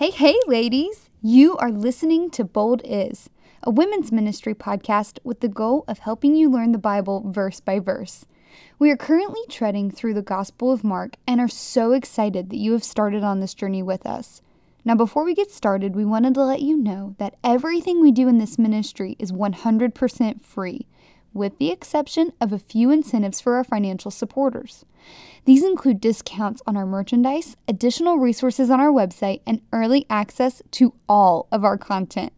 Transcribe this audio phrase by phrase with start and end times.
[0.00, 1.10] Hey, hey, ladies!
[1.20, 3.28] You are listening to Bold Is,
[3.62, 7.80] a women's ministry podcast with the goal of helping you learn the Bible verse by
[7.80, 8.24] verse.
[8.78, 12.72] We are currently treading through the Gospel of Mark and are so excited that you
[12.72, 14.40] have started on this journey with us.
[14.86, 18.26] Now, before we get started, we wanted to let you know that everything we do
[18.26, 20.86] in this ministry is 100% free
[21.32, 24.84] with the exception of a few incentives for our financial supporters.
[25.44, 30.94] These include discounts on our merchandise, additional resources on our website, and early access to
[31.08, 32.32] all of our content.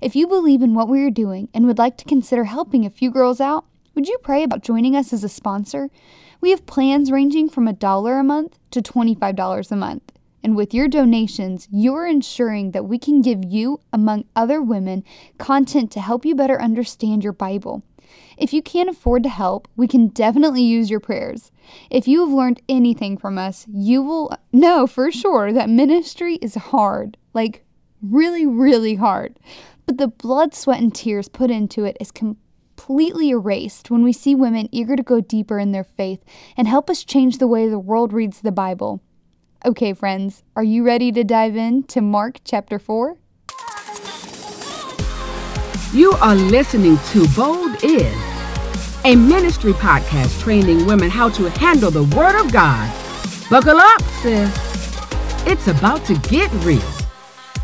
[0.00, 2.90] If you believe in what we are doing and would like to consider helping a
[2.90, 5.90] few girls out, would you pray about joining us as a sponsor?
[6.40, 10.12] We have plans ranging from a dollar a month to $25 a month.
[10.42, 15.04] And with your donations, you're ensuring that we can give you, among other women,
[15.38, 17.84] content to help you better understand your Bible.
[18.36, 21.50] If you can't afford to help, we can definitely use your prayers.
[21.90, 26.54] If you have learned anything from us, you will know for sure that ministry is
[26.54, 27.64] hard like,
[28.02, 29.38] really, really hard.
[29.86, 34.34] But the blood, sweat, and tears put into it is completely erased when we see
[34.34, 36.22] women eager to go deeper in their faith
[36.56, 39.02] and help us change the way the world reads the Bible.
[39.64, 43.16] Okay, friends, are you ready to dive in to Mark chapter 4?
[45.92, 48.16] You are listening to Bold Is,
[49.04, 52.90] a ministry podcast training women how to handle the Word of God.
[53.50, 54.50] Buckle up, sis.
[55.46, 56.80] It's about to get real.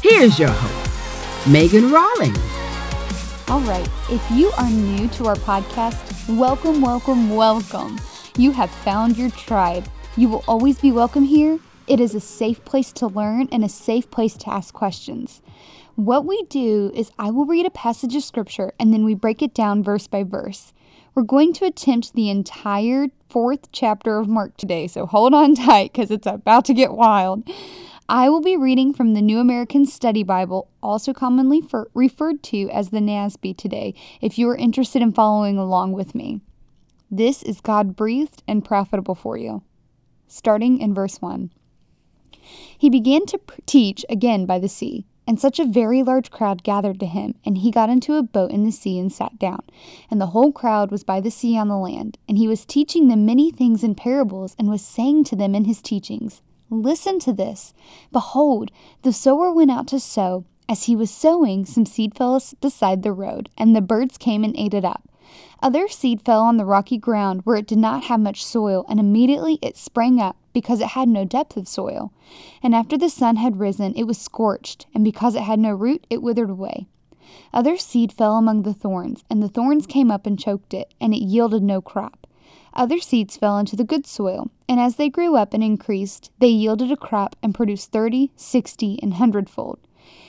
[0.02, 2.36] Here's your host, Megan Rawlings.
[3.48, 7.98] All right, if you are new to our podcast, welcome, welcome, welcome.
[8.36, 9.88] You have found your tribe.
[10.18, 11.60] You will always be welcome here.
[11.86, 15.40] It is a safe place to learn and a safe place to ask questions.
[15.98, 19.42] What we do is I will read a passage of scripture and then we break
[19.42, 20.72] it down verse by verse.
[21.12, 25.92] We're going to attempt the entire fourth chapter of Mark today, so hold on tight
[25.92, 27.50] because it's about to get wild.
[28.08, 32.70] I will be reading from the New American Standard Bible, also commonly for, referred to
[32.70, 36.40] as the NASB today, if you are interested in following along with me.
[37.10, 39.64] This is God breathed and profitable for you.
[40.28, 41.50] Starting in verse 1.
[42.78, 45.04] He began to teach again by the sea.
[45.28, 48.50] And such a very large crowd gathered to him, and he got into a boat
[48.50, 49.60] in the sea and sat down.
[50.10, 52.16] And the whole crowd was by the sea on the land.
[52.26, 55.66] And he was teaching them many things in parables, and was saying to them in
[55.66, 56.40] his teachings,
[56.70, 57.74] Listen to this.
[58.10, 58.70] Behold,
[59.02, 60.46] the sower went out to sow.
[60.66, 64.56] As he was sowing, some seed fell beside the road, and the birds came and
[64.56, 65.10] ate it up.
[65.60, 69.00] Other seed fell on the rocky ground where it did not have much soil, and
[69.00, 72.12] immediately it sprang up because it had no depth of soil.
[72.62, 76.06] And after the sun had risen, it was scorched, and because it had no root,
[76.08, 76.86] it withered away.
[77.52, 81.12] Other seed fell among the thorns, and the thorns came up and choked it, and
[81.12, 82.26] it yielded no crop.
[82.72, 86.48] Other seeds fell into the good soil, and as they grew up and increased, they
[86.48, 89.80] yielded a crop and produced thirty, sixty, and hundredfold.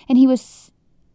[0.07, 0.68] And he was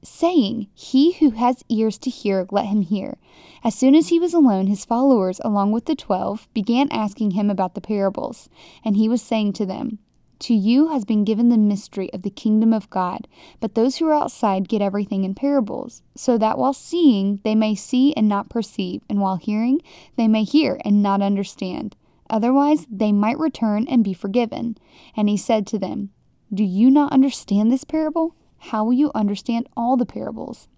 [0.06, 3.19] saying, He who has ears to hear, let him hear.
[3.62, 7.50] As soon as he was alone, his followers, along with the twelve, began asking him
[7.50, 8.48] about the parables.
[8.84, 9.98] And he was saying to them,
[10.41, 13.26] To you has been given the mystery of the kingdom of God,
[13.60, 17.75] but those who are outside get everything in parables, so that while seeing, they may
[17.75, 19.81] see and not perceive, and while hearing,
[20.16, 21.97] they may hear and not understand.
[22.28, 24.76] Otherwise, they might return and be forgiven.
[25.16, 26.10] And he said to them,
[26.53, 28.34] Do you not understand this parable?
[28.70, 30.69] How will you understand all the parables?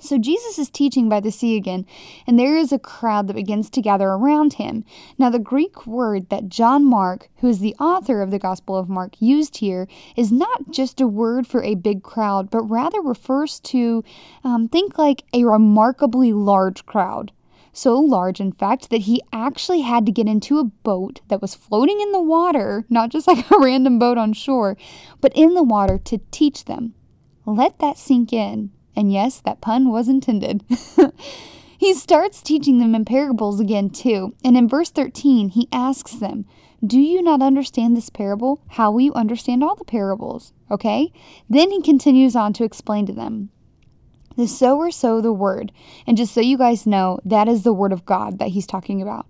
[0.00, 1.84] So Jesus is teaching by the sea again,
[2.26, 4.84] and there is a crowd that begins to gather around him.
[5.18, 8.88] Now, the Greek word that John Mark, who is the author of the Gospel of
[8.88, 13.60] Mark, used here is not just a word for a big crowd, but rather refers
[13.60, 14.02] to,
[14.42, 17.32] um, think like a remarkably large crowd
[17.72, 21.54] so large, in fact, that he actually had to get into a boat that was
[21.54, 24.76] floating in the water, not just like a random boat on shore,
[25.20, 26.94] but in the water to teach them.
[27.46, 28.70] Let that sink in.
[28.96, 30.64] And yes, that pun was intended.
[31.78, 34.34] he starts teaching them in parables again, too.
[34.44, 36.44] And in verse 13, he asks them,
[36.84, 38.60] Do you not understand this parable?
[38.68, 40.52] How will you understand all the parables?
[40.70, 41.12] Okay?
[41.48, 43.50] Then he continues on to explain to them.
[44.36, 45.72] The sower sow the word.
[46.06, 49.02] And just so you guys know, that is the word of God that he's talking
[49.02, 49.26] about.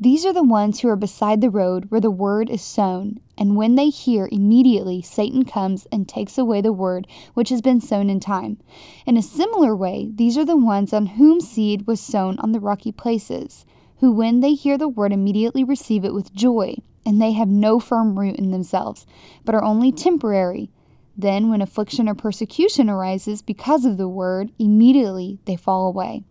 [0.00, 3.56] These are the ones who are beside the road where the word is sown, and
[3.56, 8.08] when they hear, immediately Satan comes and takes away the word which has been sown
[8.08, 8.58] in time.
[9.06, 12.60] In a similar way, these are the ones on whom seed was sown on the
[12.60, 13.66] rocky places,
[13.96, 17.80] who when they hear the word immediately receive it with joy, and they have no
[17.80, 19.04] firm root in themselves,
[19.44, 20.70] but are only temporary.
[21.16, 26.22] Then, when affliction or persecution arises because of the word, immediately they fall away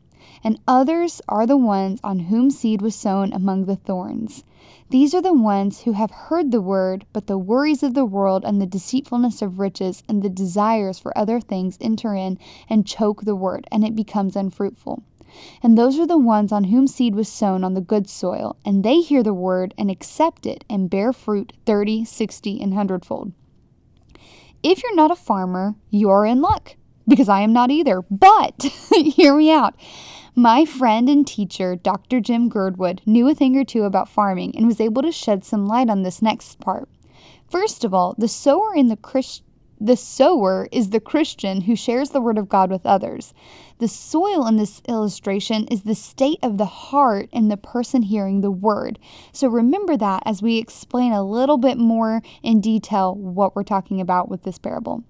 [0.43, 4.43] and others are the ones on whom seed was sown among the thorns.
[4.89, 8.45] These are the ones who have heard the word, but the worries of the world
[8.45, 12.37] and the deceitfulness of riches and the desires for other things enter in
[12.69, 15.03] and choke the word, and it becomes unfruitful.
[15.61, 18.83] And those are the ones on whom seed was sown on the good soil, and
[18.83, 23.33] they hear the word and accept it and bear fruit thirty, sixty, and hundredfold.
[24.63, 26.77] If you're not a farmer, you're in luck,
[27.07, 28.01] because I am not either.
[28.09, 28.61] But
[28.93, 29.75] hear me out.
[30.35, 32.19] My friend and teacher, Dr.
[32.19, 35.65] Jim Girdwood, knew a thing or two about farming and was able to shed some
[35.65, 36.87] light on this next part.
[37.49, 39.43] First of all, the sower in the Christ-
[39.79, 43.33] the sower is the Christian who shares the word of God with others.
[43.77, 48.41] The soil in this illustration is the state of the heart in the person hearing
[48.41, 48.97] the word.
[49.31, 54.01] So remember that as we explain a little bit more in detail what we're talking
[54.01, 55.03] about with this parable.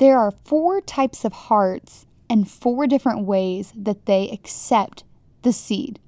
[0.00, 5.04] There are four types of hearts and four different ways that they accept
[5.42, 6.00] the seed.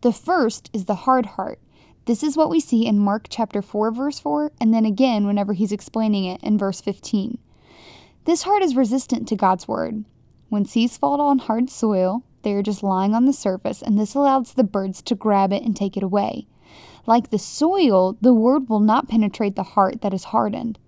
[0.00, 1.60] The first is the hard heart.
[2.06, 5.52] This is what we see in Mark chapter 4 verse 4 and then again whenever
[5.52, 7.36] he's explaining it in verse 15.
[8.24, 10.06] This heart is resistant to God's word.
[10.48, 14.14] When seeds fall on hard soil, they are just lying on the surface and this
[14.14, 16.46] allows the birds to grab it and take it away.
[17.04, 20.78] Like the soil, the word will not penetrate the heart that is hardened.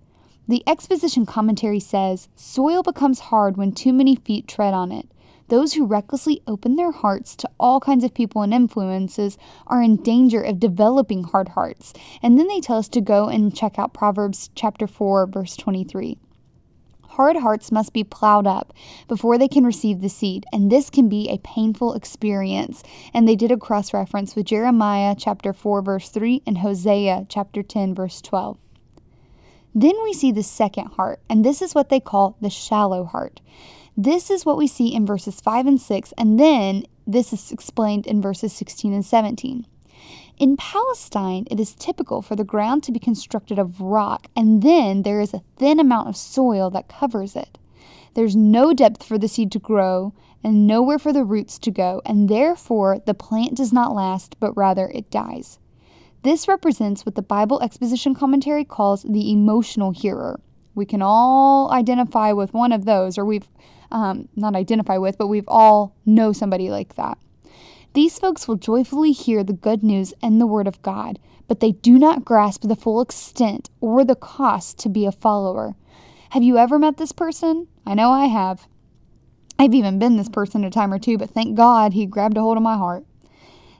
[0.49, 5.11] The exposition commentary says soil becomes hard when too many feet tread on it.
[5.49, 9.97] Those who recklessly open their hearts to all kinds of people and influences are in
[9.97, 11.93] danger of developing hard hearts.
[12.21, 16.17] And then they tell us to go and check out Proverbs chapter 4 verse 23.
[17.01, 18.73] Hard hearts must be plowed up
[19.09, 22.83] before they can receive the seed, and this can be a painful experience.
[23.13, 27.63] And they did a cross reference with Jeremiah chapter 4 verse 3 and Hosea chapter
[27.63, 28.57] 10 verse 12.
[29.79, 33.41] Then we see the second heart, and this is what they call the shallow heart.
[33.95, 38.07] This is what we see in verses 5 and 6, and then this is explained
[38.07, 39.67] in verses 16 and 17.
[40.39, 45.03] In Palestine, it is typical for the ground to be constructed of rock, and then
[45.03, 47.59] there is a thin amount of soil that covers it.
[48.15, 50.11] There's no depth for the seed to grow,
[50.43, 54.57] and nowhere for the roots to go, and therefore the plant does not last, but
[54.57, 55.59] rather it dies.
[56.27, 60.41] This represents what the Bible Exposition Commentary calls the emotional hearer.
[60.75, 63.47] We can all identify with one of those, or we've
[63.93, 67.17] um, not identify with, but we've all know somebody like that.
[67.93, 71.71] These folks will joyfully hear the good news and the word of God, but they
[71.71, 75.77] do not grasp the full extent or the cost to be a follower.
[76.31, 77.69] Have you ever met this person?
[77.85, 78.67] I know I have.
[79.57, 82.41] I've even been this person a time or two, but thank God he grabbed a
[82.41, 83.05] hold of my heart.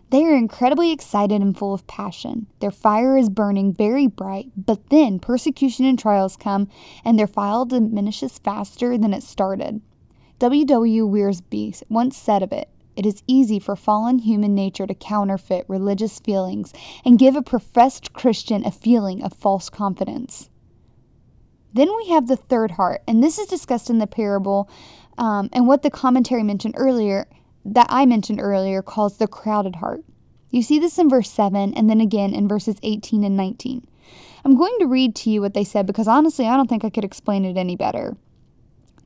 [0.09, 2.47] They are incredibly excited and full of passion.
[2.59, 6.69] Their fire is burning very bright, but then persecution and trials come,
[7.03, 9.81] and their fire diminishes faster than it started.
[10.39, 10.65] W.
[10.65, 11.07] W.
[11.07, 16.19] Wiersbe once said of it, it is easy for fallen human nature to counterfeit religious
[16.19, 16.73] feelings
[17.05, 20.49] and give a professed Christian a feeling of false confidence.
[21.73, 24.69] Then we have the third heart, and this is discussed in the parable
[25.17, 27.27] um, and what the commentary mentioned earlier
[27.73, 30.03] that I mentioned earlier calls the crowded heart.
[30.49, 33.85] You see this in verse 7 and then again in verses 18 and 19.
[34.45, 36.89] I'm going to read to you what they said because honestly, I don't think I
[36.89, 38.15] could explain it any better.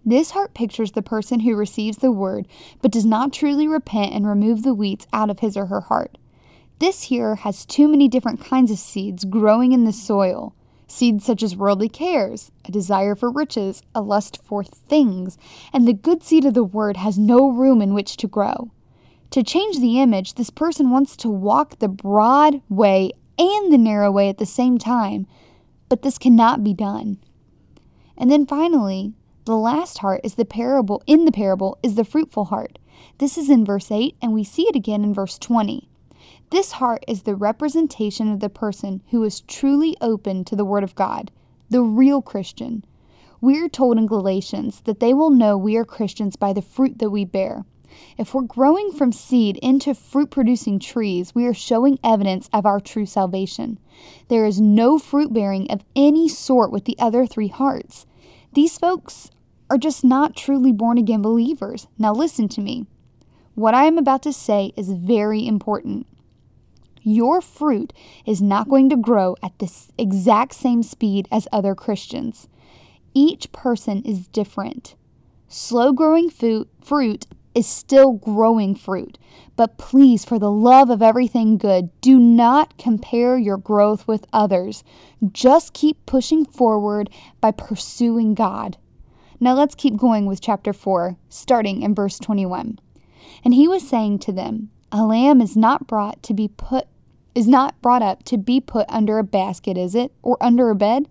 [0.05, 2.47] This heart pictures the person who receives the word
[2.81, 6.17] but does not truly repent and remove the weeds out of his or her heart.
[6.79, 10.55] This here has too many different kinds of seeds growing in the soil.
[10.91, 15.37] Seeds such as worldly cares, a desire for riches, a lust for things,
[15.71, 18.71] and the good seed of the word has no room in which to grow.
[19.29, 24.11] To change the image, this person wants to walk the broad way and the narrow
[24.11, 25.27] way at the same time,
[25.87, 27.19] but this cannot be done.
[28.17, 29.13] And then finally,
[29.45, 32.77] the last heart is the parable in the parable is the fruitful heart.
[33.17, 35.87] This is in verse 8 and we see it again in verse 20.
[36.51, 40.83] This heart is the representation of the person who is truly open to the Word
[40.83, 41.31] of God,
[41.69, 42.83] the real Christian.
[43.39, 46.99] We are told in Galatians that they will know we are Christians by the fruit
[46.99, 47.63] that we bear.
[48.17, 52.81] If we're growing from seed into fruit producing trees, we are showing evidence of our
[52.81, 53.79] true salvation.
[54.27, 58.05] There is no fruit bearing of any sort with the other three hearts.
[58.55, 59.31] These folks
[59.69, 61.87] are just not truly born again believers.
[61.97, 62.87] Now, listen to me.
[63.55, 66.07] What I am about to say is very important.
[67.03, 67.93] Your fruit
[68.25, 72.47] is not going to grow at the exact same speed as other Christians.
[73.13, 74.95] Each person is different.
[75.47, 79.17] Slow growing fruit, fruit is still growing fruit.
[79.55, 84.83] But please, for the love of everything good, do not compare your growth with others.
[85.31, 87.09] Just keep pushing forward
[87.41, 88.77] by pursuing God.
[89.39, 92.79] Now let's keep going with chapter 4, starting in verse 21.
[93.43, 96.87] And he was saying to them, A lamb is not brought to be put
[97.33, 100.11] is not brought up to be put under a basket, is it?
[100.21, 101.07] Or under a bed?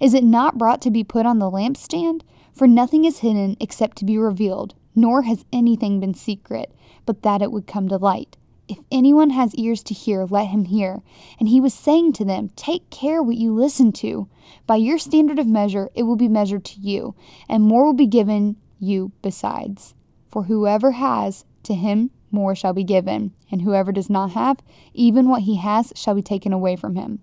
[0.00, 2.22] Is it not brought to be put on the lampstand?
[2.52, 6.72] For nothing is hidden except to be revealed, nor has anything been secret,
[7.04, 8.36] but that it would come to light.
[8.68, 11.02] If anyone has ears to hear, let him hear.
[11.38, 14.28] And he was saying to them, Take care what you listen to.
[14.66, 17.14] By your standard of measure, it will be measured to you,
[17.48, 19.94] and more will be given you besides.
[20.28, 24.58] For whoever has, to him more shall be given, and whoever does not have,
[24.92, 27.20] even what he has shall be taken away from him.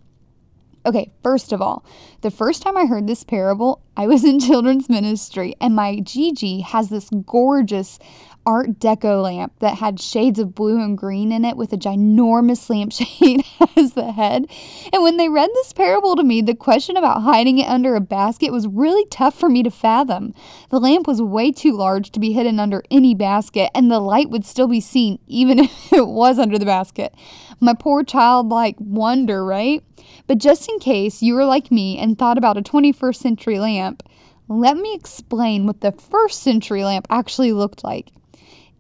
[0.84, 1.86] Okay, first of all,
[2.22, 6.62] the first time I heard this parable, I was in children's ministry, and my Gigi
[6.62, 8.00] has this gorgeous
[8.46, 12.70] Art Deco lamp that had shades of blue and green in it with a ginormous
[12.70, 13.46] lampshade
[13.78, 14.48] as the head.
[14.92, 18.02] And when they read this parable to me, the question about hiding it under a
[18.02, 20.34] basket was really tough for me to fathom.
[20.70, 24.32] The lamp was way too large to be hidden under any basket, and the light
[24.32, 27.14] would still be seen even if it was under the basket.
[27.60, 29.84] My poor childlike wonder, right?
[30.26, 34.02] But just in case you were like me and thought about a 21st century lamp,
[34.48, 38.10] let me explain what the first century lamp actually looked like.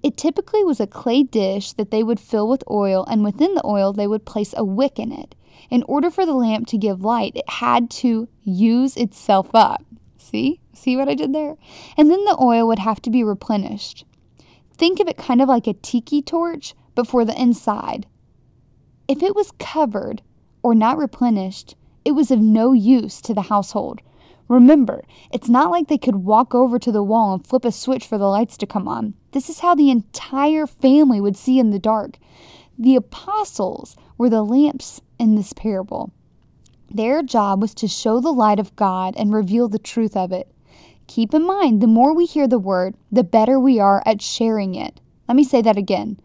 [0.03, 3.65] It typically was a clay dish that they would fill with oil, and within the
[3.65, 5.35] oil, they would place a wick in it.
[5.69, 9.83] In order for the lamp to give light, it had to use itself up.
[10.17, 10.59] See?
[10.73, 11.55] See what I did there?
[11.97, 14.05] And then the oil would have to be replenished.
[14.75, 18.07] Think of it kind of like a tiki torch, but for the inside.
[19.07, 20.21] If it was covered
[20.63, 24.01] or not replenished, it was of no use to the household.
[24.47, 28.07] Remember, it's not like they could walk over to the wall and flip a switch
[28.07, 29.13] for the lights to come on.
[29.31, 32.17] This is how the entire family would see in the dark.
[32.77, 36.11] The apostles were the lamps in this parable.
[36.89, 40.51] Their job was to show the light of God and reveal the truth of it.
[41.07, 44.75] Keep in mind, the more we hear the word, the better we are at sharing
[44.75, 44.99] it.
[45.27, 46.19] Let me say that again.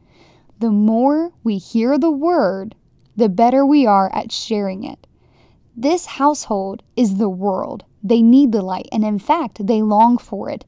[0.58, 2.74] The more we hear the word,
[3.16, 5.06] the better we are at sharing it.
[5.76, 7.84] This household is the world.
[8.02, 10.64] They need the light, and in fact, they long for it.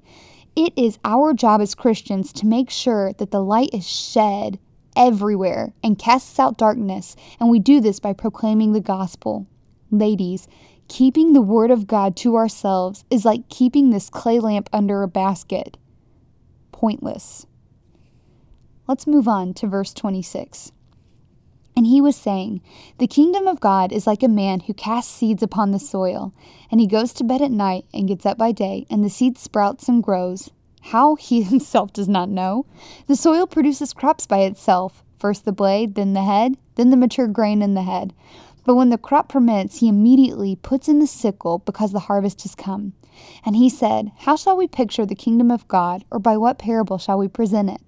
[0.59, 4.59] It is our job as Christians to make sure that the light is shed
[4.97, 9.47] everywhere and casts out darkness, and we do this by proclaiming the gospel.
[9.93, 10.49] Ladies,
[10.89, 15.09] keeping the word of God to ourselves is like keeping this clay lamp under a
[15.09, 15.77] basket.
[16.73, 17.47] Pointless.
[18.89, 20.73] Let's move on to verse 26.
[21.79, 22.61] And he was saying,
[22.99, 26.33] The kingdom of God is like a man who casts seeds upon the soil,
[26.73, 29.39] and he goes to bed at night and gets up by day, and the seed
[29.39, 30.51] sprouts and grows.
[30.81, 32.67] How he himself does not know.
[33.07, 37.29] The soil produces crops by itself first the blade, then the head, then the mature
[37.29, 38.13] grain in the head.
[38.65, 42.57] But when the crop permits, he immediately puts in the sickle because the harvest has
[42.57, 42.93] come.
[43.47, 46.99] And he said, How shall we picture the kingdom of God, or by what parable
[46.99, 47.88] shall we present it?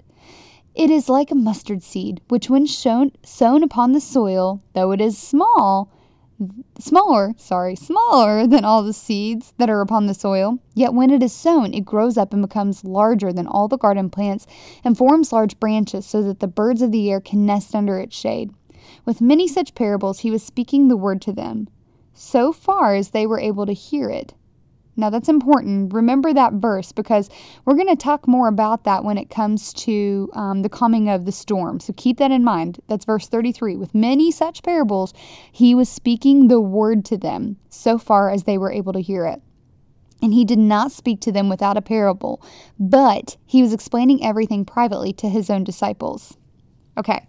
[0.75, 5.01] It is like a mustard seed, which when shown, sown upon the soil, though it
[5.01, 5.91] is small,
[6.79, 11.23] smaller, sorry, smaller than all the seeds that are upon the soil, yet when it
[11.23, 14.47] is sown, it grows up and becomes larger than all the garden plants
[14.85, 18.17] and forms large branches so that the birds of the air can nest under its
[18.17, 18.51] shade.
[19.05, 21.69] With many such parables, he was speaking the word to them,
[22.15, 24.35] so far as they were able to hear it.
[25.01, 25.95] Now, that's important.
[25.95, 27.31] Remember that verse because
[27.65, 31.25] we're going to talk more about that when it comes to um, the coming of
[31.25, 31.81] the storm.
[31.81, 32.81] So keep that in mind.
[32.87, 33.77] That's verse 33.
[33.77, 35.15] With many such parables,
[35.51, 39.25] he was speaking the word to them so far as they were able to hear
[39.25, 39.41] it.
[40.23, 42.43] And he did not speak to them without a parable,
[42.79, 46.37] but he was explaining everything privately to his own disciples.
[46.99, 47.27] Okay,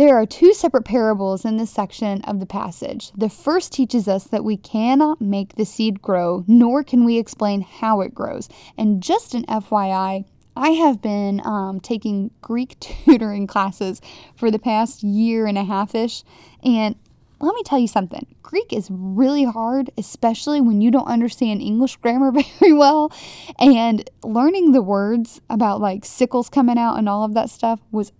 [0.00, 3.12] there are two separate parables in this section of the passage.
[3.14, 7.60] The first teaches us that we cannot make the seed grow, nor can we explain
[7.60, 8.48] how it grows.
[8.78, 10.24] And just an FYI,
[10.56, 14.00] I have been um, taking Greek tutoring classes
[14.36, 16.24] for the past year and a half ish,
[16.64, 16.96] and
[17.38, 21.96] let me tell you something Greek is really hard, especially when you don't understand English
[21.96, 23.12] grammar very well.
[23.58, 28.12] And learning the words about like sickles coming out and all of that stuff was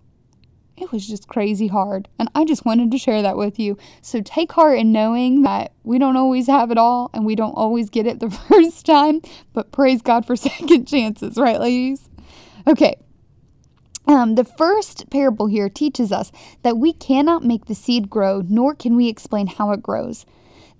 [0.77, 2.07] it was just crazy hard.
[2.17, 3.77] And I just wanted to share that with you.
[4.01, 7.53] So take heart in knowing that we don't always have it all and we don't
[7.53, 9.21] always get it the first time,
[9.53, 12.09] but praise God for second chances, right, ladies?
[12.67, 12.95] Okay.
[14.07, 16.31] Um, the first parable here teaches us
[16.63, 20.25] that we cannot make the seed grow, nor can we explain how it grows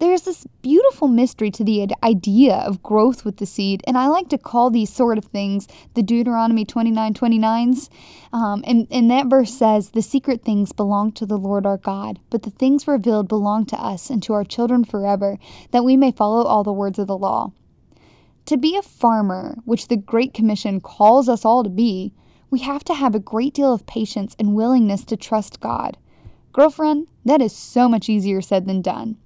[0.01, 4.29] there's this beautiful mystery to the idea of growth with the seed, and I like
[4.29, 7.87] to call these sort of things the Deuteronomy 29 29s.
[8.33, 12.19] Um, and, and that verse says, The secret things belong to the Lord our God,
[12.31, 15.37] but the things revealed belong to us and to our children forever,
[15.69, 17.51] that we may follow all the words of the law.
[18.47, 22.11] To be a farmer, which the Great Commission calls us all to be,
[22.49, 25.95] we have to have a great deal of patience and willingness to trust God.
[26.53, 29.17] Girlfriend, that is so much easier said than done.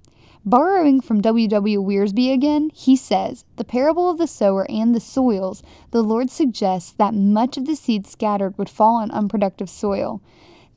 [0.48, 1.48] Borrowing from W.
[1.48, 1.82] W.
[1.82, 5.60] Wiersbe again, he says, The parable of the sower and the soils,
[5.90, 10.20] the Lord suggests that much of the seed scattered would fall on unproductive soil.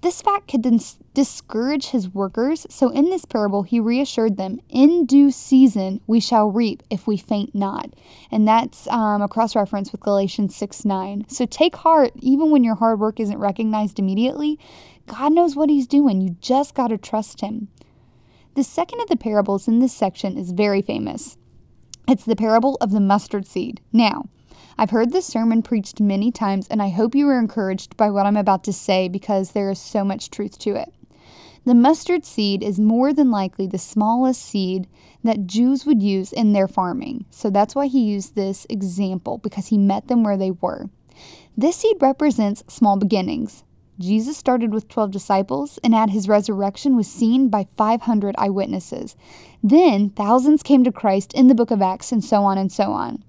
[0.02, 5.06] This fact could dis- discourage his workers, so in this parable he reassured them, In
[5.06, 7.94] due season we shall reap if we faint not.
[8.32, 11.26] And that's um, a cross reference with Galatians 6 9.
[11.28, 14.58] So take heart, even when your hard work isn't recognized immediately.
[15.06, 16.22] God knows what he's doing.
[16.22, 17.68] You just got to trust him.
[18.56, 21.38] The second of the parables in this section is very famous.
[22.08, 23.82] It's the parable of the mustard seed.
[23.94, 24.26] Now,
[24.78, 28.26] I've heard this sermon preached many times, and I hope you are encouraged by what
[28.26, 30.94] I'm about to say because there is so much truth to it.
[31.66, 34.88] The mustard seed is more than likely the smallest seed
[35.24, 37.26] that Jews would use in their farming.
[37.30, 40.90] So that's why he used this example because he met them where they were.
[41.58, 43.64] This seed represents small beginnings.
[44.00, 49.18] Jesus started with 12 disciples and at his resurrection was seen by 500 eyewitnesses.
[49.62, 52.94] Then thousands came to Christ in the book of Acts and so on and so
[52.94, 53.24] on.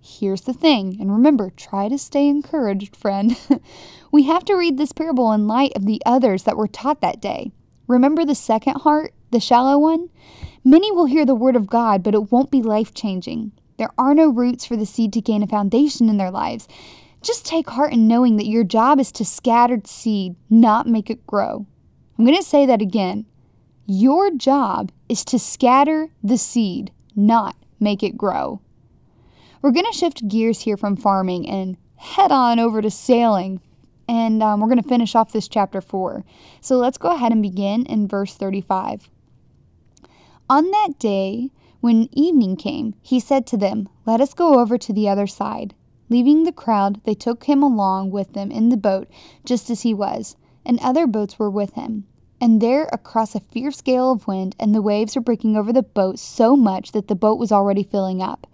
[0.00, 3.36] Here's the thing, and remember, try to stay encouraged, friend.
[4.12, 7.20] we have to read this parable in light of the others that were taught that
[7.20, 7.52] day.
[7.86, 10.08] Remember the second heart, the shallow one?
[10.64, 13.52] Many will hear the word of God, but it won't be life changing.
[13.76, 16.68] There are no roots for the seed to gain a foundation in their lives.
[17.22, 21.24] Just take heart in knowing that your job is to scatter seed, not make it
[21.26, 21.66] grow.
[22.18, 23.26] I'm going to say that again.
[23.86, 28.60] Your job is to scatter the seed, not make it grow.
[29.60, 33.60] We're going to shift gears here from farming and head on over to sailing.
[34.08, 36.24] And um, we're going to finish off this chapter 4.
[36.60, 39.08] So let's go ahead and begin in verse 35.
[40.50, 41.50] On that day,
[41.80, 45.74] when evening came, he said to them, Let us go over to the other side.
[46.12, 49.08] Leaving the crowd, they took him along with them in the boat,
[49.46, 52.04] just as he was, and other boats were with him.
[52.38, 55.82] And there, across a fierce gale of wind, and the waves were breaking over the
[55.82, 58.46] boat so much that the boat was already filling up.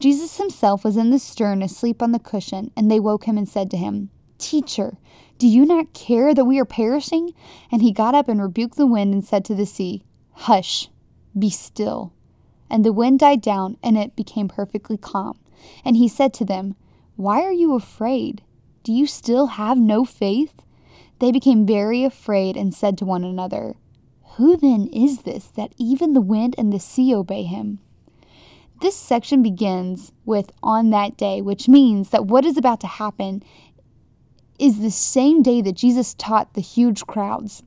[0.00, 3.48] Jesus himself was in the stern, asleep on the cushion, and they woke him and
[3.48, 4.98] said to him, Teacher,
[5.38, 7.34] do you not care that we are perishing?
[7.70, 10.02] And he got up and rebuked the wind and said to the sea,
[10.32, 10.88] Hush,
[11.38, 12.12] be still.
[12.68, 15.38] And the wind died down, and it became perfectly calm.
[15.84, 16.74] And he said to them,
[17.16, 18.42] why are you afraid?
[18.82, 20.54] Do you still have no faith?
[21.18, 23.74] They became very afraid and said to one another,
[24.36, 27.78] Who then is this that even the wind and the sea obey him?
[28.82, 33.42] This section begins with on that day, which means that what is about to happen
[34.58, 37.62] is the same day that Jesus taught the huge crowds.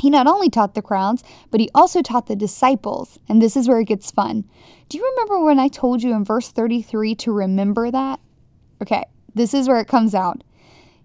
[0.00, 3.20] He not only taught the crowds, but he also taught the disciples.
[3.28, 4.44] And this is where it gets fun.
[4.88, 8.18] Do you remember when I told you in verse 33 to remember that?
[8.82, 10.42] Okay, this is where it comes out.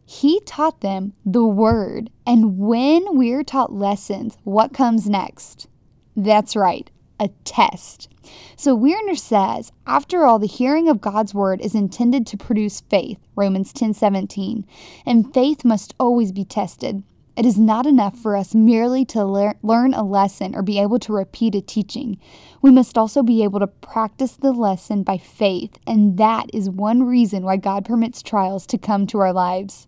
[0.06, 2.10] He taught them the word.
[2.26, 5.68] And when we're taught lessons, what comes next?
[6.16, 8.10] That's right, a test.
[8.56, 13.20] So Wiersbe says, after all, the hearing of God's word is intended to produce faith,
[13.36, 14.66] Romans 10 17,
[15.06, 17.04] and faith must always be tested.
[17.40, 21.00] It is not enough for us merely to lear- learn a lesson or be able
[21.00, 22.18] to repeat a teaching.
[22.62, 27.04] We must also be able to practice the lesson by faith, and that is one
[27.04, 29.88] reason why God permits trials to come to our lives.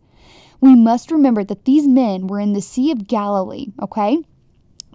[0.61, 4.19] We must remember that these men were in the Sea of Galilee, okay?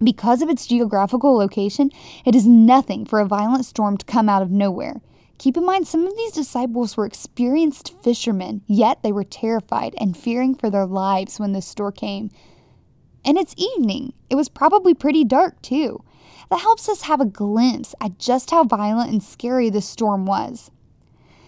[0.03, 1.91] Because of its geographical location,
[2.25, 5.03] it is nothing for a violent storm to come out of nowhere.
[5.39, 10.17] Keep in mind, some of these disciples were experienced fishermen, yet they were terrified and
[10.17, 12.31] fearing for their lives when the storm came.
[13.25, 14.13] And it's evening.
[14.31, 16.03] It was probably pretty dark, too.
[16.49, 20.71] That helps us have a glimpse at just how violent and scary the storm was.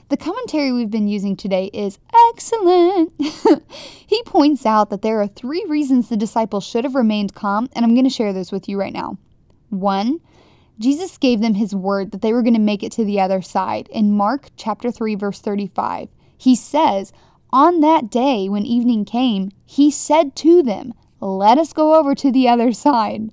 [0.09, 1.99] The commentary we've been using today is
[2.31, 3.13] excellent.
[4.07, 7.85] he points out that there are three reasons the disciples should have remained calm, and
[7.85, 9.19] I'm going to share those with you right now.
[9.69, 10.21] One,
[10.79, 13.43] Jesus gave them his word that they were going to make it to the other
[13.43, 13.89] side.
[13.91, 17.13] In Mark chapter 3 verse 35, he says,
[17.51, 22.31] "On that day when evening came, he said to them, "Let us go over to
[22.31, 23.33] the other side."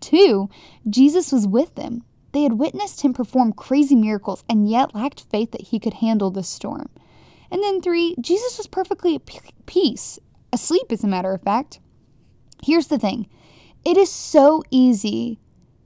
[0.00, 0.48] 2.
[0.88, 2.02] Jesus was with them.
[2.32, 6.30] They had witnessed him perform crazy miracles and yet lacked faith that he could handle
[6.30, 6.88] the storm.
[7.50, 8.14] And then 3.
[8.20, 9.26] Jesus was perfectly at
[9.66, 10.18] peace,
[10.52, 11.80] asleep as a matter of fact.
[12.62, 13.26] Here's the thing.
[13.84, 15.38] It is so easy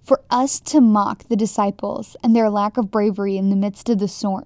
[0.05, 3.99] for us to mock the disciples and their lack of bravery in the midst of
[3.99, 4.45] the storm.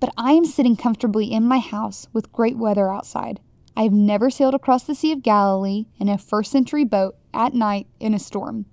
[0.00, 3.40] But I am sitting comfortably in my house with great weather outside.
[3.76, 7.54] I have never sailed across the Sea of Galilee in a first century boat at
[7.54, 8.66] night in a storm.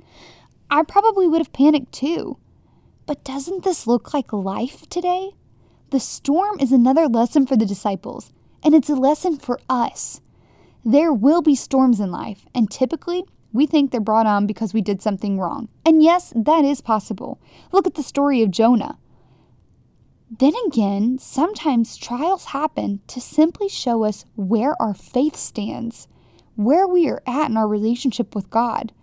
[0.70, 2.38] I probably would have panicked too.
[3.06, 5.32] But doesn't this look like life today?
[5.90, 8.32] The storm is another lesson for the disciples,
[8.64, 10.22] and it's a lesson for us.
[10.86, 14.82] There will be storms in life, and typically We think they're brought on because we
[14.82, 15.70] did something wrong.
[15.86, 17.40] And yes, that is possible.
[17.72, 18.98] Look at the story of Jonah.
[20.30, 26.08] Then again, sometimes trials happen to simply show us where our faith stands,
[26.56, 28.94] where we are at in our relationship with God.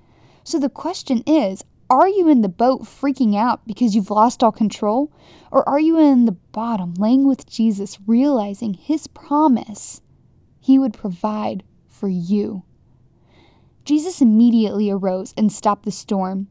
[0.45, 4.53] So the question is are you in the boat freaking out because you've lost all
[4.53, 5.13] control?
[5.53, 10.01] Or are you in the bottom, laying with Jesus, realizing his promise
[10.61, 12.65] he would provide for you?
[13.87, 16.49] Jesus immediately arose and stopped the storm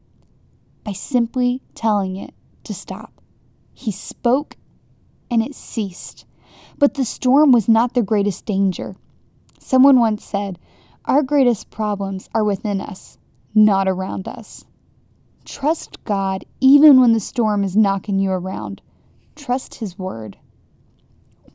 [0.84, 2.32] by simply telling it
[2.64, 3.20] to stop.
[3.74, 4.56] He spoke
[5.30, 6.24] and it ceased.
[6.78, 8.94] But the storm was not the greatest danger.
[9.58, 10.58] Someone once said,
[11.04, 13.18] Our greatest problems are within us,
[13.54, 14.64] not around us.
[15.44, 18.80] Trust God even when the storm is knocking you around.
[19.34, 20.38] Trust His word.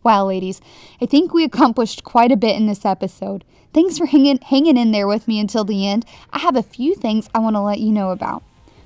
[0.03, 0.61] Wow, ladies,
[0.99, 3.43] I think we accomplished quite a bit in this episode.
[3.71, 6.05] Thanks for hanging, hanging in there with me until the end.
[6.33, 8.41] I have a few things I want to let you know about.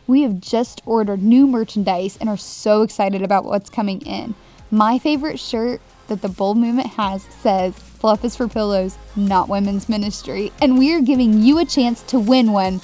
[0.08, 4.36] We have just ordered new merchandise and are so excited about what's coming in.
[4.71, 9.88] My favorite shirt that the Bold Movement has says, Fluff is for pillows, not women's
[9.88, 10.51] ministry.
[10.62, 12.82] And we are giving you a chance to win one.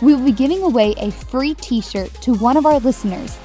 [0.00, 3.38] We will be giving away a free t shirt to one of our listeners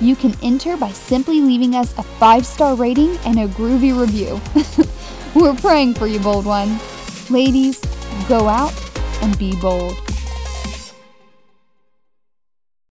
[0.00, 4.40] you can enter by simply leaving us a five star rating and a groovy review.
[5.34, 6.78] We're praying for you, bold one.
[7.30, 7.80] Ladies,
[8.28, 8.74] go out
[9.22, 10.05] and be bold.